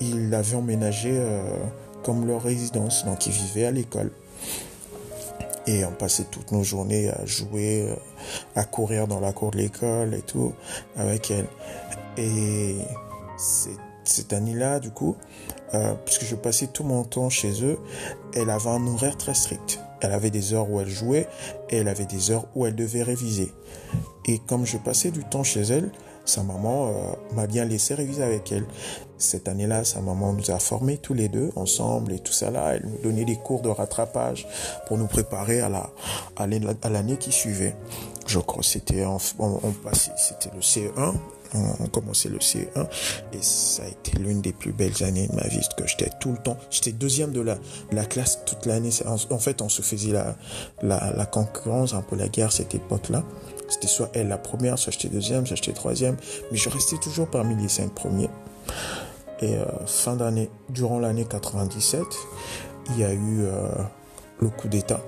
[0.00, 1.42] ils l'avaient emménagé euh,
[2.02, 4.10] comme leur résidence, donc ils vivaient à l'école.
[5.68, 7.86] Et on passait toutes nos journées à jouer,
[8.56, 10.54] à courir dans la cour de l'école et tout
[10.96, 11.46] avec elle.
[12.16, 12.76] Et
[14.04, 15.14] cette année-là, du coup,
[15.74, 17.78] euh, puisque je passais tout mon temps chez eux,
[18.34, 19.80] elle avait un horaire très strict.
[20.00, 21.28] Elle avait des heures où elle jouait
[21.68, 23.52] et elle avait des heures où elle devait réviser.
[24.24, 25.90] Et comme je passais du temps chez elle,
[26.28, 26.92] sa maman euh,
[27.34, 28.66] m'a bien laissé réviser avec elle.
[29.16, 32.74] Cette année-là, sa maman nous a formés tous les deux ensemble et tout ça là.
[32.74, 34.46] Elle nous donnait des cours de rattrapage
[34.86, 35.90] pour nous préparer à la
[36.36, 36.46] à
[36.90, 37.74] l'année qui suivait.
[38.26, 41.14] Je crois c'était on, on passait c'était le CE1
[41.54, 42.86] on, commençait le CE1
[43.32, 46.32] et ça a été l'une des plus belles années de ma vie que j'étais tout
[46.32, 47.56] le temps j'étais deuxième de la
[47.92, 50.36] la classe toute l'année en, en, fait on se faisait la,
[50.82, 53.24] la la concurrence un peu la guerre cette époque là
[53.68, 56.16] c'était soit elle la première, soit j'étais deuxième, soit j'étais troisième.
[56.50, 58.30] Mais je restais toujours parmi les cinq premiers.
[59.40, 62.02] Et euh, fin d'année, durant l'année 97,
[62.90, 63.68] il y a eu euh,
[64.40, 65.00] le coup d'État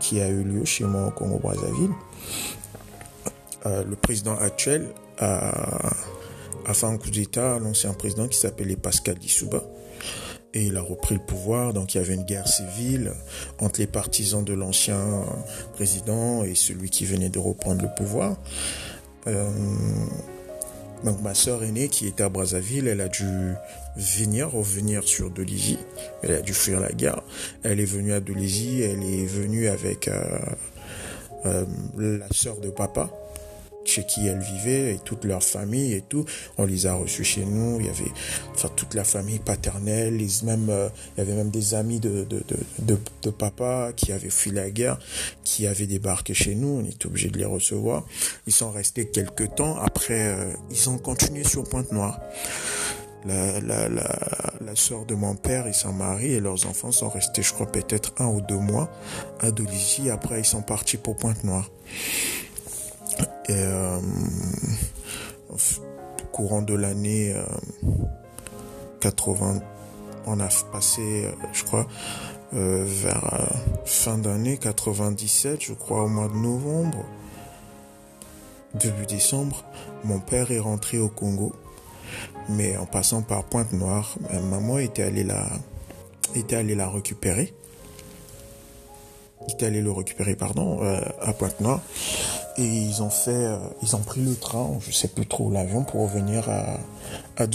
[0.00, 1.90] qui a eu lieu chez moi au Congo-Brazzaville.
[3.66, 4.88] Euh, le président actuel
[5.18, 5.90] a,
[6.66, 9.62] a fait un coup d'État, l'ancien président qui s'appelait Pascal Dissouba
[10.54, 11.72] et il a repris le pouvoir.
[11.72, 13.12] Donc il y avait une guerre civile
[13.58, 15.24] entre les partisans de l'ancien
[15.74, 18.36] président et celui qui venait de reprendre le pouvoir.
[19.26, 19.50] Euh,
[21.04, 23.24] donc ma sœur aînée qui était à Brazzaville, elle a dû
[23.96, 25.78] venir, revenir sur Dolisie.
[26.22, 27.22] Elle a dû fuir la guerre.
[27.62, 30.38] Elle est venue à Dolisie, elle est venue avec euh,
[31.46, 31.64] euh,
[31.96, 33.10] la sœur de papa
[34.06, 36.24] qui elle vivait et toute leur famille et tout.
[36.56, 37.80] On les a reçus chez nous.
[37.80, 38.10] Il y avait
[38.54, 42.24] enfin toute la famille paternelle, les même euh, il y avait même des amis de
[42.24, 42.42] de,
[43.22, 44.98] de, papa qui avaient fui la guerre,
[45.44, 46.80] qui avaient débarqué chez nous.
[46.80, 48.04] On était obligé de les recevoir.
[48.46, 49.76] Ils sont restés quelques temps.
[49.78, 52.20] Après, euh, ils ont continué sur Pointe-Noire.
[53.26, 54.18] la, la, la,
[54.60, 57.70] la soeur de mon père et son mari et leurs enfants sont restés, je crois,
[57.70, 58.90] peut-être un ou deux mois
[59.40, 60.10] à Dolisie.
[60.10, 61.70] Après, ils sont partis pour Pointe-Noire.
[63.48, 64.00] Et euh,
[66.32, 67.34] courant de l'année
[69.00, 69.60] 80,
[70.26, 71.86] on a passé, je crois,
[72.54, 73.48] euh, vers
[73.84, 77.04] fin d'année 97, je crois, au mois de novembre,
[78.74, 79.64] début décembre,
[80.04, 81.52] mon père est rentré au Congo
[82.48, 85.48] mais en passant par Pointe-Noire, maman était allée la,
[86.34, 87.54] était allée la récupérer.
[89.48, 91.80] Était allée le récupérer, pardon, euh, à Pointe-Noire.
[92.56, 95.84] Et ils ont fait, euh, ils ont pris le train, je sais plus trop, l'avion
[95.84, 96.78] pour revenir à,
[97.42, 97.46] à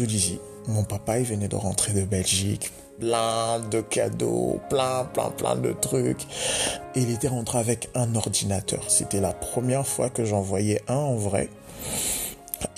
[0.68, 5.72] Mon papa, il venait de rentrer de Belgique, plein de cadeaux, plein, plein, plein de
[5.74, 6.24] trucs.
[6.96, 8.84] Et il était rentré avec un ordinateur.
[8.88, 11.50] C'était la première fois que j'en voyais un en vrai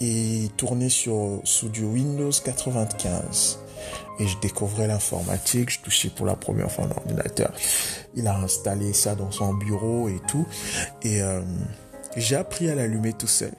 [0.01, 3.59] et tournait sur, sous du Windows 95.
[4.19, 7.51] Et je découvrais l'informatique, je touchais pour la première fois un ordinateur.
[8.15, 10.45] Il a installé ça dans son bureau et tout.
[11.03, 11.41] Et euh,
[12.15, 13.51] j'ai appris à l'allumer tout seul.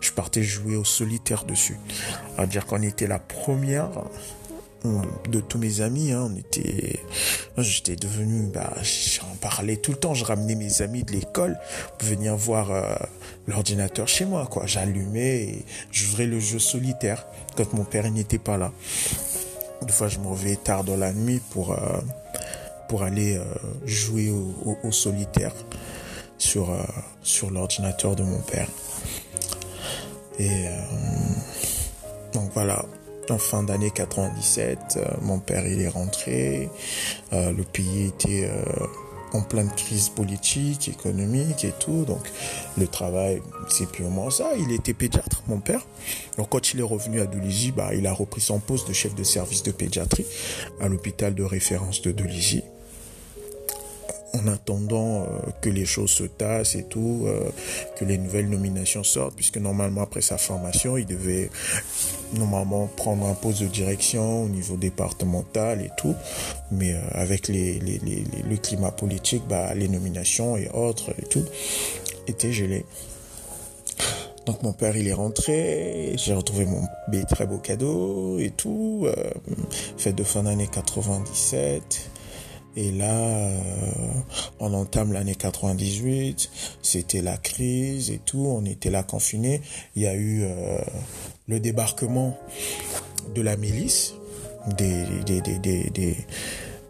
[0.00, 1.78] Je partais jouer au solitaire dessus.
[2.36, 3.90] À dire qu'on était la première
[5.28, 6.12] de tous mes amis.
[6.12, 7.00] Hein, on était,
[7.56, 10.14] j'étais devenu, bah, j'en parlais tout le temps.
[10.14, 11.58] Je ramenais mes amis de l'école
[11.98, 12.94] pour venir voir euh,
[13.46, 14.66] l'ordinateur chez moi, quoi.
[14.66, 17.26] J'allumais et j'ouvrais le jeu solitaire
[17.56, 18.72] quand mon père n'était pas là.
[19.82, 22.00] Des fois, je me réveillais tard dans la nuit pour euh,
[22.88, 23.44] pour aller euh,
[23.84, 25.52] jouer au, au, solitaire
[26.38, 26.74] sur
[27.22, 28.68] sur l'ordinateur de mon père.
[30.38, 30.66] Et
[32.32, 32.84] donc voilà,
[33.30, 36.68] en fin d'année 97, euh, mon père il est rentré,
[37.32, 38.86] euh, le pays était euh,
[39.32, 42.30] en pleine crise politique, économique et tout, donc
[42.76, 44.50] le travail c'est purement ça.
[44.58, 45.86] Il était pédiatre, mon père.
[46.36, 49.14] Donc quand il est revenu à Dolisie, bah, il a repris son poste de chef
[49.14, 50.26] de service de pédiatrie
[50.80, 52.62] à l'hôpital de référence de Dolisie
[54.38, 55.26] en attendant euh,
[55.60, 57.50] que les choses se tassent et tout, euh,
[57.96, 61.50] que les nouvelles nominations sortent, puisque normalement après sa formation, il devait
[62.34, 66.14] normalement prendre un poste de direction au niveau départemental et tout,
[66.70, 71.44] mais euh, avec le climat politique, bah, les nominations et autres et tout
[72.26, 72.84] étaient gelées.
[74.48, 76.80] Donc mon père il est rentré, j'ai retrouvé mon
[77.28, 79.12] très beau cadeau et tout, euh,
[79.98, 82.10] fête de fin d'année 97.
[82.76, 83.60] Et là, euh,
[84.60, 86.50] on entame l'année 98,
[86.82, 89.60] c'était la crise et tout, on était là confinés.
[89.96, 90.78] Il y a eu euh,
[91.48, 92.38] le débarquement
[93.34, 94.14] de la milice,
[94.76, 96.16] des, des, des, des,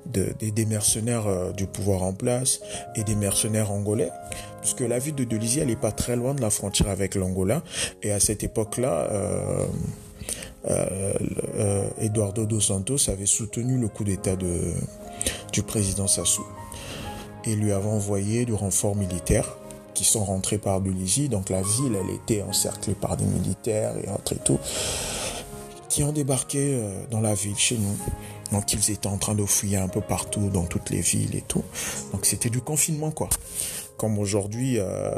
[0.07, 2.61] des, des mercenaires euh, du pouvoir en place
[2.95, 4.11] et des mercenaires angolais
[4.61, 7.63] puisque la ville de Delizy, elle n'est pas très loin de la frontière avec l'Angola.
[8.03, 9.67] Et à cette époque-là, euh,
[10.69, 14.75] euh, Eduardo dos Santos avait soutenu le coup d'État de,
[15.53, 16.45] du président Sassou
[17.45, 19.57] et lui avait envoyé du renfort militaire
[19.95, 21.29] qui sont rentrés par Dolisie.
[21.29, 24.59] Donc la ville, elle était encerclée par des militaires et autres et tout,
[25.89, 27.97] qui ont débarqué euh, dans la ville chez nous.
[28.53, 31.43] Donc ils étaient en train de fouiller un peu partout dans toutes les villes et
[31.43, 31.65] tout.
[32.13, 33.29] Donc c'était du confinement quoi.
[33.97, 35.11] Comme aujourd'hui, euh,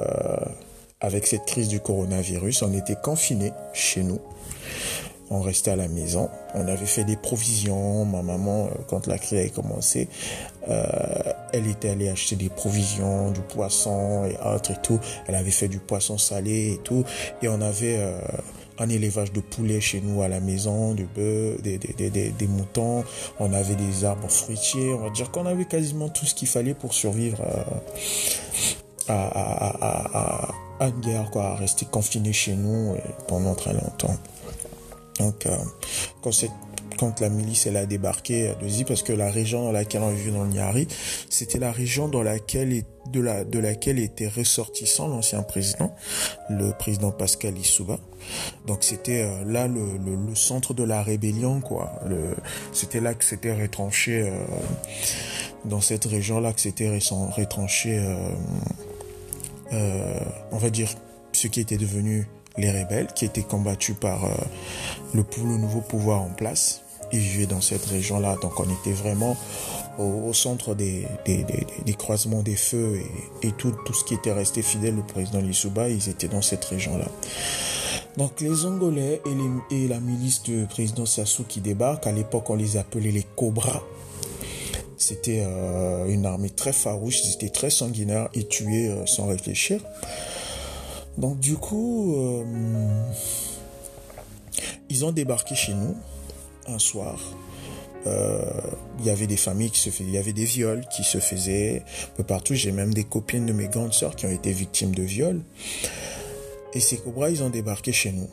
[1.00, 4.20] avec cette crise du coronavirus, on était confinés chez nous
[5.30, 6.28] on restait à la maison.
[6.54, 8.04] On avait fait des provisions.
[8.04, 10.08] Ma maman, euh, quand la crise a commencé,
[10.68, 10.84] euh,
[11.52, 14.98] elle était allée acheter des provisions, du poisson et autres et tout.
[15.28, 17.04] Elle avait fait du poisson salé et tout.
[17.42, 18.18] Et on avait euh,
[18.78, 23.04] un élevage de poulets chez nous à la maison, du bœuf, des, des, des, moutons.
[23.38, 24.92] On avait des arbres fruitiers.
[24.94, 27.40] On va dire qu'on avait quasiment tout ce qu'il fallait pour survivre
[29.06, 32.96] à, à, à, à, une guerre, quoi, à rester confiné chez nous
[33.28, 34.16] pendant très longtemps.
[35.20, 35.56] Donc, euh,
[36.98, 40.10] quand, la milice elle a débarqué à Deuxy, parce que la région dans laquelle on
[40.10, 40.88] vivait dans le Niari,
[41.28, 45.94] c'était la région dans laquelle de, la, de laquelle était ressortissant l'ancien président,
[46.48, 47.98] le président Pascal Issouba.
[48.66, 51.92] Donc c'était euh, là le, centre de la rébellion, quoi.
[52.72, 54.44] C'était là que c'était retranché, euh,
[55.66, 58.00] dans cette région-là que c'était retranché,
[59.72, 60.88] on va dire,
[61.32, 62.26] ce qui était devenu
[62.60, 64.30] les rebelles qui étaient combattus par euh,
[65.14, 65.24] le,
[65.58, 66.82] nouveau pouvoir en place.
[67.12, 69.36] Ils vivaient dans cette région-là, donc on était vraiment
[69.98, 71.06] au, centre des,
[71.98, 73.00] croisements des feux
[73.42, 77.06] et, tout, ce qui était resté fidèle au président Lissouba, ils étaient dans cette région-là.
[78.16, 79.20] Donc les Angolais
[79.70, 83.82] et, la milice du président Sassou qui débarquent, à l'époque on les appelait les Cobras.
[84.96, 89.80] C'était euh, une armée très farouche, ils étaient très sanguinaires, et tuaient euh, sans réfléchir.
[91.20, 92.44] Donc du coup, euh,
[94.88, 95.94] ils ont débarqué chez nous
[96.66, 97.18] un soir,
[98.06, 98.40] euh,
[98.98, 101.18] il y avait des familles qui se faisaient, il y avait des viols qui se
[101.18, 102.54] faisaient un peu partout.
[102.54, 105.42] J'ai même des copines de mes grandes sœurs qui ont été victimes de viols.
[106.72, 108.28] Et ces cobras, ils ont débarqué chez nous.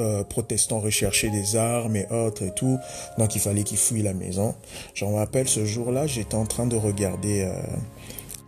[0.00, 2.78] Euh, protestants des armes et autres et tout.
[3.16, 4.56] Donc il fallait qu'ils fouillent la maison.
[4.92, 7.54] Je me rappelle ce jour-là, j'étais en train de regarder euh,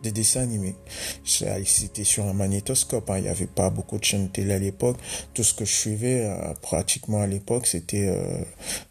[0.07, 0.75] des dessins animés.
[1.25, 3.11] C'était sur un magnétoscope.
[3.11, 3.19] Hein.
[3.19, 4.97] Il n'y avait pas beaucoup de chaînes télé à l'époque.
[5.35, 8.45] Tout ce que je suivais euh, pratiquement à l'époque, c'était euh,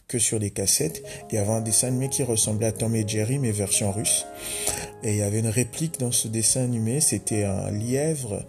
[0.08, 1.04] que sur des cassettes.
[1.30, 4.26] Il y avait un dessin animé qui ressemblait à Tom et Jerry, mais version russe.
[5.04, 7.00] Et il y avait une réplique dans ce dessin animé.
[7.00, 8.46] C'était un lièvre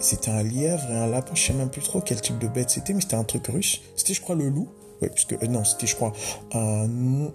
[0.00, 2.70] c'était un lièvre et un lapin, je sais même plus trop quel type de bête
[2.70, 3.80] c'était, mais c'était un truc russe.
[3.96, 4.68] C'était, je crois, le loup.
[5.00, 6.12] Oui, puisque euh, non, c'était, je crois,
[6.52, 6.88] un,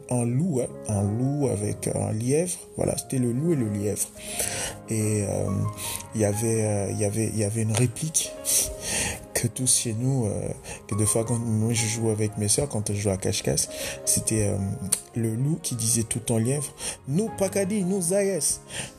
[0.09, 2.57] un loup, un loup avec un lièvre.
[2.77, 4.07] Voilà, c'était le loup et le lièvre.
[4.89, 5.49] Et euh,
[6.15, 8.31] il y avait, euh, il y avait, il y avait une réplique
[9.43, 10.49] que tous chez nous, euh,
[10.87, 13.67] que des fois quand moi je joue avec mes soeurs, quand je joue à cache-cache,
[14.05, 14.57] c'était euh,
[15.15, 16.73] le loup qui disait tout en lièvre,
[17.09, 18.39] nous Pacadi, nous Zayes.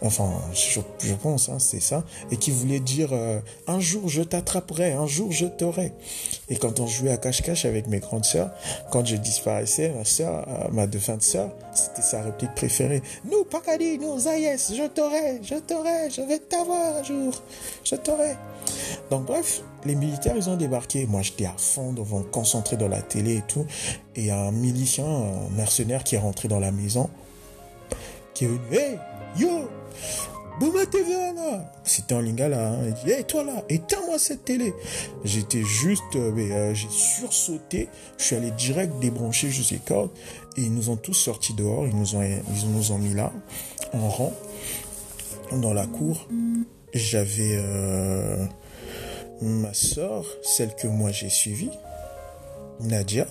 [0.02, 2.04] Enfin, je, pense, hein, c'est ça.
[2.30, 5.94] Et qui voulait dire, euh, un jour je t'attraperai, un jour je t'aurai.
[6.50, 8.50] Et quand on jouait à cache-cache avec mes grandes sœurs,
[8.92, 13.02] quand je disparaissais, ma sœur, ma défunte sœur, c'était sa réplique préférée.
[13.30, 17.32] Nous Pacadi, nous Zayes, je t'aurai, je t'aurai, je vais t'avoir un jour,
[17.82, 18.36] je t'aurai.
[19.10, 21.06] Donc bref, les militaires, ils ont débarqué.
[21.06, 23.66] Moi, j'étais à fond, devant, concentré dans la télé et tout.
[24.16, 27.10] Et un milicien, un mercenaire qui est rentré dans la maison,
[28.34, 28.98] qui est venu, hey,
[29.38, 29.68] yo,
[30.60, 32.68] Bouma TV là C'était en lingala.
[32.68, 32.78] Hein.
[32.86, 34.72] Il dit, toi là, éteins-moi cette télé.
[35.24, 37.88] J'étais juste, euh, mais, euh, j'ai sursauté.
[38.18, 40.10] Je suis allé direct débrancher juste les cordes.
[40.56, 41.86] Et ils nous ont tous sortis dehors.
[41.86, 43.32] Ils nous ont, ils nous ont mis là,
[43.92, 44.32] en rang,
[45.52, 46.28] dans la cour.
[46.92, 47.56] J'avais...
[47.58, 48.46] Euh,
[49.44, 51.70] ma soeur, celle que moi j'ai suivie,
[52.80, 53.26] Nadia,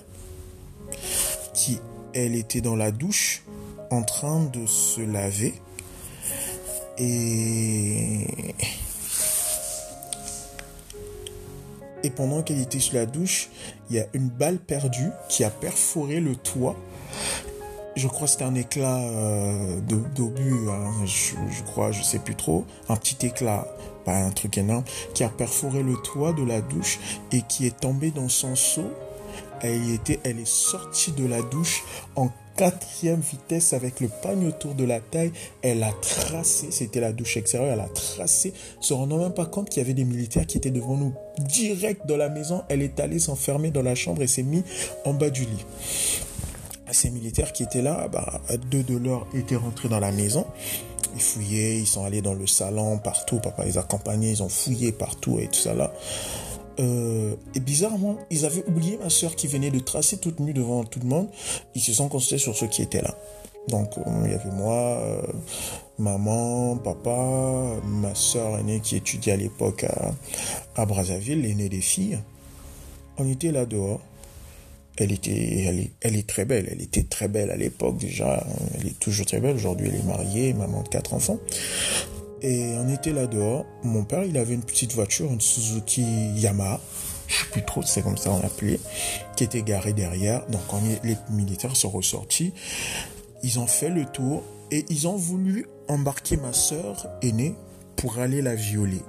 [1.54, 1.80] qui,
[2.14, 3.44] elle était dans la douche
[3.90, 5.54] en train de se laver.
[6.98, 8.28] Et...
[12.06, 13.50] Et pendant qu'elle était sous la douche,
[13.90, 16.76] il y a une balle perdue qui a perforé le toit.
[17.96, 19.80] Je crois que c'était un éclat euh,
[20.16, 22.66] d'obus, hein, je, crois, je sais plus trop.
[22.90, 23.68] Un petit éclat
[24.04, 27.00] pas un truc énorme, qui a perforé le toit de la douche
[27.32, 28.92] et qui est tombé dans son seau.
[29.62, 31.84] Elle, était, elle est sortie de la douche
[32.16, 35.32] en quatrième vitesse avec le pagne autour de la taille.
[35.62, 39.70] Elle a tracé, c'était la douche extérieure, elle a tracé, se rendant même pas compte
[39.70, 42.64] qu'il y avait des militaires qui étaient devant nous, direct dans la maison.
[42.70, 44.64] Elle est allée s'enfermer dans la chambre et s'est mise
[45.06, 45.66] en bas du lit.
[46.92, 50.46] Ces militaires qui étaient là, bah, deux de leurs étaient rentrés dans la maison.
[51.16, 53.40] Ils fouillaient, ils sont allés dans le salon, partout.
[53.40, 55.94] Papa les accompagnait, ils ont fouillé partout et tout ça là.
[56.80, 60.84] Euh, et bizarrement, ils avaient oublié ma soeur qui venait de tracer toute nue devant
[60.84, 61.28] tout le monde.
[61.76, 63.16] Ils se sont concentrés sur ceux qui étaient là.
[63.68, 65.22] Donc, euh, il y avait moi, euh,
[66.00, 70.12] maman, papa, ma soeur aînée qui étudiait à l'époque à,
[70.76, 72.20] à Brazzaville, l'aînée des filles.
[73.18, 74.02] On était là dehors
[74.98, 76.68] elle était, elle est, elle est très belle.
[76.72, 78.46] Elle était très belle à l'époque déjà.
[78.80, 79.56] Elle est toujours très belle.
[79.56, 81.40] Aujourd'hui, elle est mariée, maman de quatre enfants.
[82.42, 83.66] Et on était là dehors.
[83.84, 86.04] Mon père, il avait une petite voiture, une Suzuki
[86.36, 86.80] Yamaha.
[87.28, 88.80] Je sais plus trop, c'est comme ça on l'appelait,
[89.38, 90.46] qui était garée derrière.
[90.48, 92.54] Donc quand les militaires sont ressortis,
[93.44, 97.56] ils ont fait le tour et ils ont voulu embarquer ma sœur aînée
[97.96, 99.02] pour aller la violer.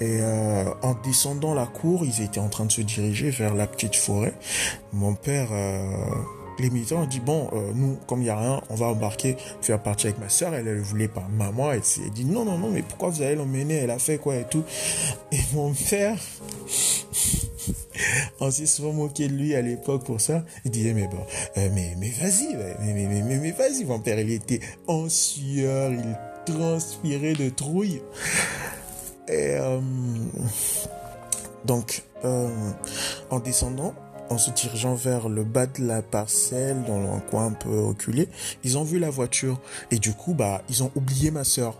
[0.00, 3.66] Et euh, en descendant la cour, ils étaient en train de se diriger vers la
[3.66, 4.32] petite forêt.
[4.94, 5.94] Mon père, euh,
[6.58, 9.36] les militaires ont dit, bon, euh, nous, comme il n'y a rien, on va embarquer,
[9.60, 10.54] faire partie avec ma soeur.
[10.54, 11.28] Elle ne voulait pas.
[11.36, 13.74] Maman, elle s'est dit, non, non, non, mais pourquoi vous allez l'emmener?
[13.74, 14.64] Elle a fait quoi et tout.
[15.32, 16.16] Et mon père...
[18.40, 20.44] on s'est souvent moqué de lui à l'époque pour ça.
[20.64, 21.20] Il disait, mais bon,
[21.56, 23.84] mais, mais vas-y, mais, mais, mais, mais vas-y.
[23.84, 28.00] Mon père, il était en sueur, il transpirait de trouille.
[29.30, 29.80] Et euh,
[31.64, 32.48] donc, euh,
[33.30, 33.94] en descendant,
[34.28, 38.28] en se dirigeant vers le bas de la parcelle, dans un coin un peu oculé,
[38.64, 39.60] ils ont vu la voiture.
[39.90, 41.76] Et du coup, bah, ils ont oublié ma sœur.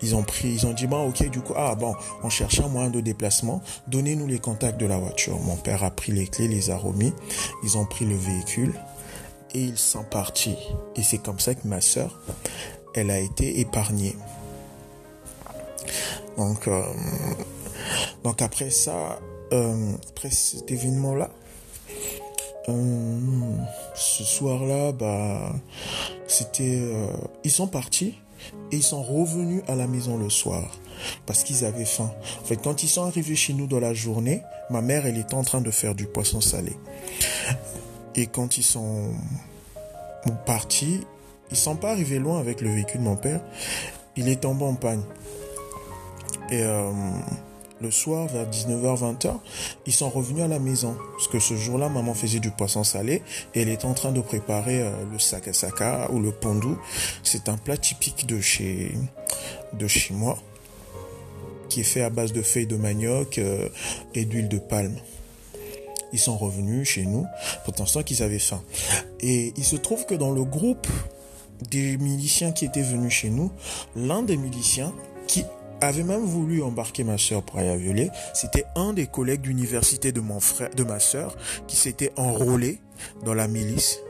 [0.00, 2.68] Ils ont pris, ils ont dit, bon, ok, du coup, ah bon, on cherche un
[2.68, 5.40] moyen de déplacement, donnez-nous les contacts de la voiture.
[5.40, 7.12] Mon père a pris les clés, les a remis,
[7.64, 8.74] ils ont pris le véhicule
[9.54, 10.56] et ils sont partis.
[10.94, 12.20] Et c'est comme ça que ma sœur,
[12.94, 14.14] elle a été épargnée.
[16.36, 16.82] Donc, euh,
[18.24, 19.18] donc après ça,
[19.52, 21.30] euh, après cet événement-là,
[22.68, 23.56] euh,
[23.94, 25.52] ce soir-là, bah,
[26.26, 26.82] c'était,
[27.44, 28.14] ils sont partis
[28.72, 30.78] et ils sont revenus à la maison le soir
[31.26, 32.10] parce qu'ils avaient faim.
[32.42, 35.34] En fait, quand ils sont arrivés chez nous dans la journée, ma mère, elle était
[35.34, 36.72] en train de faire du poisson salé.
[38.14, 39.12] Et quand ils sont
[40.44, 41.00] partis,
[41.50, 43.40] ils sont pas arrivés loin avec le véhicule de mon père.
[44.16, 45.02] Il est tombé en panne.
[46.50, 46.90] Et euh,
[47.80, 49.34] le soir, vers 19h, 20h,
[49.86, 50.96] ils sont revenus à la maison.
[51.12, 53.22] Parce que ce jour-là, maman faisait du poisson salé
[53.54, 56.74] et elle est en train de préparer euh, le sakasaka ou le pondu.
[57.22, 58.92] C'est un plat typique de chez,
[59.72, 60.38] de chez moi
[61.68, 63.68] qui est fait à base de feuilles de manioc euh,
[64.14, 64.96] et d'huile de palme.
[66.12, 67.26] Ils sont revenus chez nous,
[67.64, 68.62] pourtant qu'ils avaient faim.
[69.20, 70.86] Et il se trouve que dans le groupe
[71.70, 73.50] des miliciens qui étaient venus chez nous,
[73.96, 74.94] l'un des miliciens
[75.26, 75.44] qui
[75.80, 80.20] avait même voulu embarquer ma soeur pour aller violer, c'était un des collègues d'université de
[80.20, 82.80] mon frère, de ma soeur, qui s'était enrôlé
[83.24, 84.00] dans la milice.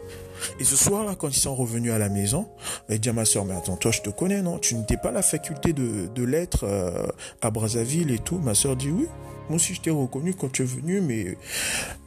[0.61, 2.47] Et ce soir-là, quand ils sont revenus à la maison,
[2.89, 4.59] il dit à ma soeur, mais attends, toi, je te connais, non?
[4.59, 7.07] Tu n'étais pas à la faculté de, de lettres euh,
[7.41, 8.39] à Brazzaville et tout?
[8.39, 9.07] Ma soeur dit oui.
[9.49, 11.37] Moi aussi, je t'ai reconnu quand tu es venu, mais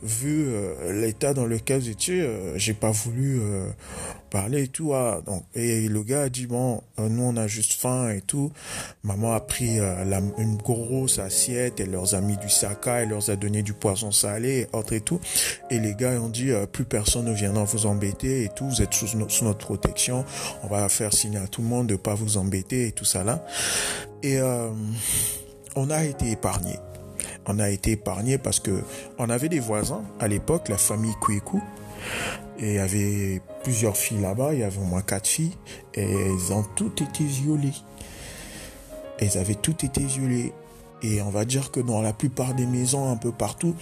[0.04, 3.70] vu euh, l'état dans lequel vous étiez, euh, j'ai pas voulu euh,
[4.30, 4.94] parler et tout.
[4.94, 8.52] Ah, donc, et le gars a dit, bon, nous, on a juste faim et tout.
[9.04, 9.78] Maman a pris
[10.38, 14.12] une grosse assiette, elle leur a mis du saka, elle leur a donné du poisson
[14.12, 15.22] salé et autres et tout.
[15.70, 18.68] Et les gars ont dit, plus personne ne viendra vous embêter et tout.
[18.68, 20.26] Vous êtes sous, sous, notre protection.
[20.64, 23.24] On va faire signer à tout le monde de pas vous embêter et tout ça
[23.24, 23.46] là.
[24.24, 24.40] Et
[25.76, 26.78] on a été épargnés
[27.50, 28.84] on a été épargné parce que
[29.18, 31.62] on avait des voisins à l'époque, la famille Kouekou.
[32.60, 35.56] Et il y avait plusieurs filles là-bas, il y avait au moins quatre filles,
[35.94, 37.74] et elles ont toutes été violées.
[39.20, 40.54] Elles avaient toutes été violées.
[41.02, 43.74] Et on va dire que dans la plupart des maisons, un peu partout,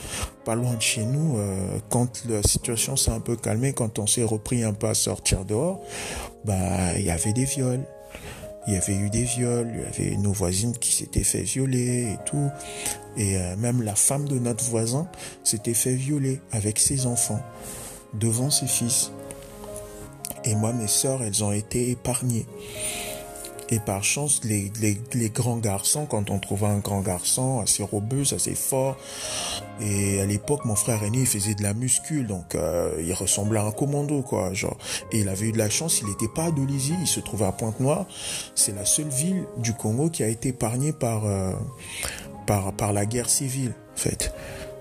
[0.45, 4.05] pas loin de chez nous, euh, quand la situation s'est un peu calmée, quand on
[4.05, 5.82] s'est repris un peu à sortir dehors,
[6.45, 7.84] bah il y avait des viols
[8.68, 12.13] il y avait eu des viols, il y avait nos voisines qui s'étaient fait violer
[12.13, 12.49] et tout.
[13.15, 15.07] Et euh, même la femme de notre voisin
[15.43, 17.41] s'était fait violer avec ses enfants
[18.13, 19.11] devant ses fils.
[20.43, 22.45] Et moi, mes sœurs, elles ont été épargnées.
[23.70, 28.34] Et par chance, les, les, grands garçons, quand on trouvait un grand garçon assez robuste,
[28.34, 28.95] assez fort,
[29.82, 33.59] et à l'époque, mon frère aîné, il faisait de la muscule, donc euh, il ressemblait
[33.59, 34.78] à un commando, quoi, genre.
[35.11, 37.45] Et il avait eu de la chance, il n'était pas à Dolisie, il se trouvait
[37.45, 38.05] à Pointe-Noire.
[38.55, 41.51] C'est la seule ville du Congo qui a été épargnée par, euh,
[42.45, 44.34] par, par la guerre civile, en fait.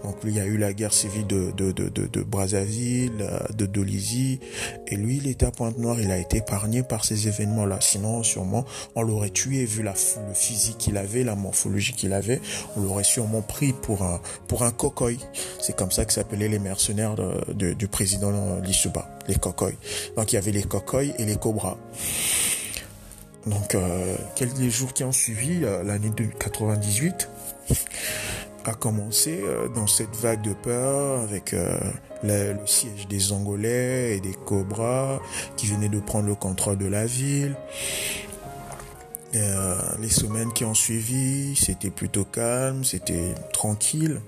[0.05, 4.41] Donc il y a eu la guerre civile de, Brazzaville, euh, de Dolisie,
[4.87, 7.79] et lui il était à Pointe-Noire, il a été épargné par ces événements-là.
[7.81, 9.95] Sinon sûrement on l'aurait tué vu la,
[10.29, 12.41] le physique qu'il avait, la morphologie qu'il avait,
[12.77, 15.19] on l'aurait sûrement pris pour un pour un cocoy.
[15.61, 17.17] C'est comme ça que s'appelaient les mercenaires
[17.55, 19.77] du président Lissuba, les cocoy.
[20.17, 21.77] Donc il y avait les cocoy et les cobras.
[23.47, 27.29] Donc euh, quelques jours qui ont suivi euh, l'année de 98
[28.67, 31.79] a commencé euh, dans cette vague de peur avec euh,
[32.25, 35.21] le, siège des Angolais et des Cobras
[35.57, 37.55] qui venaient de prendre le contrôle de la ville.
[39.35, 44.21] Euh, les semaines qui ont suivi, c'était plutôt calme, c'était tranquille.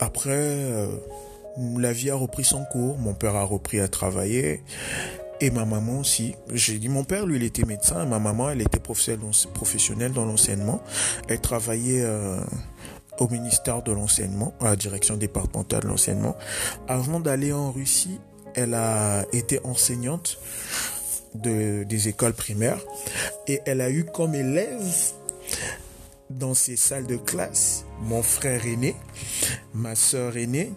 [0.00, 0.88] après,
[1.76, 4.62] la vie a repris son cours, mon père a repris à travailler.
[5.40, 6.34] Et ma maman aussi.
[6.52, 10.82] J'ai dit, mon père, lui, il était médecin ma maman, elle était professionnelle dans l'enseignement.
[11.28, 12.40] Elle travaillait euh,
[13.18, 16.36] au ministère de l'enseignement, à la direction départementale de l'enseignement.
[16.88, 18.18] Avant d'aller en Russie,
[18.54, 20.38] elle a été enseignante
[21.34, 22.80] de, des écoles primaires
[23.48, 24.84] et elle a eu comme élève
[26.30, 28.94] dans ces salles de classe mon frère aîné,
[29.72, 30.72] ma soeur aînée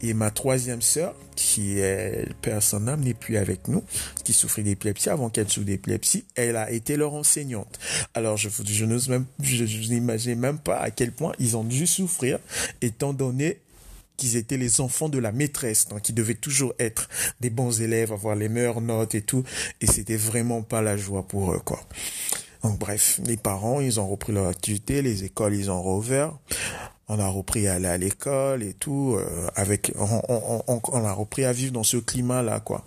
[0.00, 3.82] et ma troisième sœur qui est père son âme n'est plus avec nous,
[4.24, 7.78] qui souffrait d'épilepsie avant qu'elle souffre d'épilepsie, elle a été leur enseignante.
[8.14, 12.38] Alors je, je n'ose même, n'imagine même pas à quel point ils ont dû souffrir,
[12.82, 13.60] étant donné
[14.16, 17.08] qu'ils étaient les enfants de la maîtresse, donc ils devaient toujours être
[17.40, 19.44] des bons élèves, avoir les meilleures notes et tout,
[19.80, 21.60] et c'était vraiment pas la joie pour eux.
[22.62, 26.32] Donc bref, les parents, ils ont repris leur activité, les écoles, ils ont rouvert.
[27.12, 31.12] On a repris à aller à l'école et tout, euh, avec, on, on, on, a
[31.12, 32.84] repris à vivre dans ce climat-là, quoi,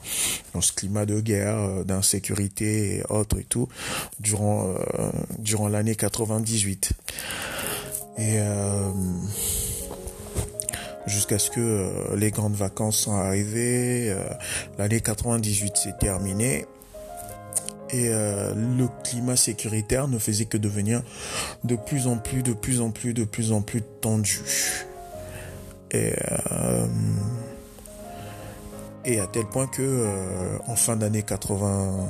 [0.54, 3.68] dans ce climat de guerre, euh, d'insécurité et autres et tout,
[4.22, 5.10] durant euh,
[5.40, 6.94] durant l'année 98.
[8.20, 8.38] Et
[11.08, 14.16] jusqu'à ce que les grandes vacances sont arrivées,
[14.78, 16.68] l'année 98 s'est terminée
[17.94, 21.04] et euh, le climat sécuritaire ne faisait que devenir
[21.64, 24.41] de plus en plus, de plus en plus, de plus en plus tendu.
[25.91, 26.12] Et,
[26.52, 26.88] euh,
[29.06, 32.08] à tel point que euh, en fin d'année 80,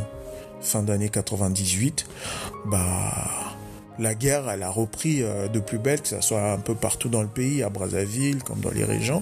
[0.61, 2.05] fin d'année 98,
[2.65, 3.11] bah
[3.99, 7.21] la guerre, elle a repris de plus belle, que ce soit un peu partout dans
[7.21, 9.21] le pays, à Brazzaville, comme dans les régions.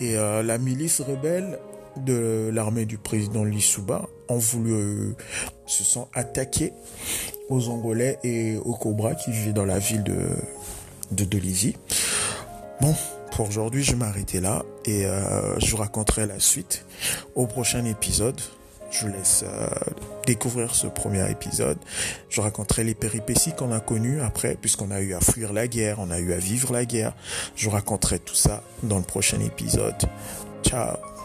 [0.00, 1.58] Et la milice rebelle
[1.96, 5.14] de l'armée du président Lissouba ont voulu,
[5.66, 6.72] se sont attaqués
[7.48, 10.18] aux Angolais et aux Cobras qui vivaient dans la ville de,
[11.12, 11.38] de.
[12.80, 12.94] Bon,
[13.32, 16.84] pour aujourd'hui, je vais m'arrêter là et je vous raconterai la suite
[17.34, 18.40] au prochain épisode.
[18.90, 19.66] Je vous laisse euh,
[20.26, 21.78] découvrir ce premier épisode.
[22.28, 25.98] Je raconterai les péripéties qu'on a connues après, puisqu'on a eu à fuir la guerre,
[25.98, 27.14] on a eu à vivre la guerre.
[27.56, 29.96] Je vous raconterai tout ça dans le prochain épisode.
[30.62, 31.15] Ciao